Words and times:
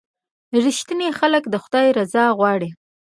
•رښتیني 0.65 1.09
خلک 1.19 1.43
د 1.49 1.55
خدای 1.63 1.87
رضا 1.99 2.25
غواړي. 2.37 2.69